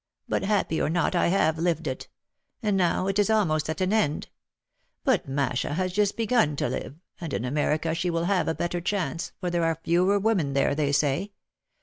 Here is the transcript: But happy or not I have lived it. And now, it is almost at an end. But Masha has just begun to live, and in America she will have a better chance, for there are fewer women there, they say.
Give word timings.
But 0.27 0.41
happy 0.41 0.81
or 0.81 0.89
not 0.89 1.13
I 1.13 1.27
have 1.27 1.59
lived 1.59 1.85
it. 1.85 2.07
And 2.63 2.75
now, 2.75 3.05
it 3.05 3.19
is 3.19 3.29
almost 3.29 3.69
at 3.69 3.81
an 3.81 3.93
end. 3.93 4.29
But 5.03 5.27
Masha 5.27 5.75
has 5.75 5.93
just 5.93 6.17
begun 6.17 6.55
to 6.55 6.69
live, 6.69 6.95
and 7.19 7.31
in 7.35 7.45
America 7.45 7.93
she 7.93 8.09
will 8.09 8.23
have 8.23 8.47
a 8.47 8.55
better 8.55 8.81
chance, 8.81 9.31
for 9.39 9.51
there 9.51 9.63
are 9.63 9.79
fewer 9.83 10.17
women 10.17 10.53
there, 10.53 10.73
they 10.73 10.91
say. 10.91 11.33